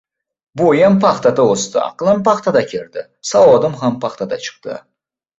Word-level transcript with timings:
Bo‘yim 0.59 0.93
paxtada 1.01 1.43
o‘sdi. 1.55 1.77
Aqlim 1.81 2.23
paxtada 2.27 2.63
kirdi. 2.71 3.03
Savodim 3.33 3.75
paxtada 4.07 4.41
chiqdi. 4.47 4.79